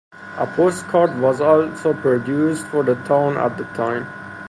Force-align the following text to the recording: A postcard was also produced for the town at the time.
A 0.39 0.47
postcard 0.47 1.19
was 1.19 1.41
also 1.41 1.93
produced 1.93 2.65
for 2.69 2.81
the 2.81 2.95
town 3.03 3.37
at 3.37 3.55
the 3.55 3.65
time. 3.75 4.07